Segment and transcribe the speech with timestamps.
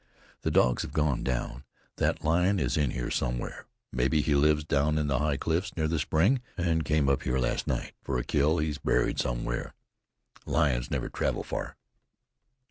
[0.41, 1.63] The dogs have gone down.
[1.97, 3.67] That lion is in here somewhere.
[3.91, 7.37] Maybe he lives down in the high cliffs near the spring and came up here
[7.37, 9.75] last night for a kill he's buried somewhere.
[10.47, 11.75] Lions never travel far.